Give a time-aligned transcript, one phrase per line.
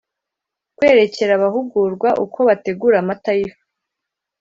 [0.77, 3.63] kwerekera abahugurwa uko bategura amata y ifu